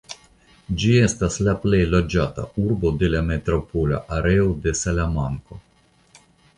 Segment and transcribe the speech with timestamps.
[0.83, 5.65] Ĝi estas la plej loĝata urbo de la metropola areo de Salamanko.